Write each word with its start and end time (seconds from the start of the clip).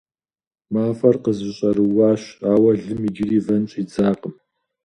МафӀэр 0.71 1.15
къызэщӀэрыуащ, 1.23 2.23
ауэ 2.51 2.71
лым 2.83 3.01
иджыри 3.07 3.39
вэн 3.45 3.63
щӀидзакъым. 3.71 4.33